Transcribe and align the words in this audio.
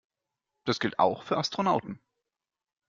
Das 0.65 0.79
gilt 0.79 0.97
auch 0.97 1.21
für 1.21 1.37
Astronauten. 1.37 2.01